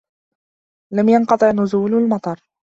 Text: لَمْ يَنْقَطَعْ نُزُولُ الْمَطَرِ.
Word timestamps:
لَمْ 0.93 1.09
يَنْقَطَعْ 1.09 1.51
نُزُولُ 1.51 1.93
الْمَطَرِ. 1.93 2.39